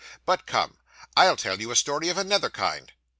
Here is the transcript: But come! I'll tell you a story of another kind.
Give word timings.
But 0.25 0.47
come! 0.47 0.79
I'll 1.15 1.35
tell 1.35 1.61
you 1.61 1.69
a 1.69 1.75
story 1.75 2.09
of 2.09 2.17
another 2.17 2.49
kind. 2.49 2.91